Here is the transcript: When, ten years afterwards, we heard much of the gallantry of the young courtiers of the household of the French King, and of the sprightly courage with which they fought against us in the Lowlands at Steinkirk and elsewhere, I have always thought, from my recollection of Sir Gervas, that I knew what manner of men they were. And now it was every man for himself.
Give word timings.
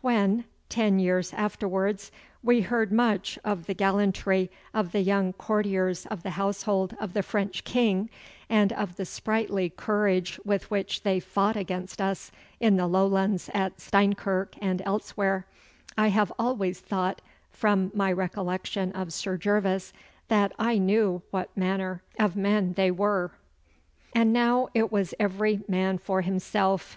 When, 0.00 0.46
ten 0.68 0.98
years 0.98 1.32
afterwards, 1.32 2.10
we 2.42 2.60
heard 2.62 2.90
much 2.90 3.38
of 3.44 3.66
the 3.66 3.72
gallantry 3.74 4.50
of 4.74 4.90
the 4.90 4.98
young 5.00 5.32
courtiers 5.32 6.06
of 6.06 6.24
the 6.24 6.30
household 6.30 6.96
of 6.98 7.12
the 7.12 7.22
French 7.22 7.62
King, 7.62 8.10
and 8.50 8.72
of 8.72 8.96
the 8.96 9.04
sprightly 9.04 9.70
courage 9.70 10.40
with 10.44 10.68
which 10.72 11.04
they 11.04 11.20
fought 11.20 11.54
against 11.56 12.00
us 12.00 12.32
in 12.58 12.76
the 12.76 12.88
Lowlands 12.88 13.48
at 13.54 13.78
Steinkirk 13.80 14.56
and 14.60 14.82
elsewhere, 14.84 15.46
I 15.96 16.08
have 16.08 16.32
always 16.36 16.80
thought, 16.80 17.22
from 17.52 17.92
my 17.94 18.10
recollection 18.10 18.90
of 18.90 19.12
Sir 19.12 19.38
Gervas, 19.38 19.92
that 20.26 20.52
I 20.58 20.78
knew 20.78 21.22
what 21.30 21.56
manner 21.56 22.02
of 22.18 22.34
men 22.34 22.72
they 22.72 22.90
were. 22.90 23.30
And 24.16 24.32
now 24.32 24.66
it 24.74 24.90
was 24.90 25.14
every 25.20 25.62
man 25.68 25.98
for 25.98 26.22
himself. 26.22 26.92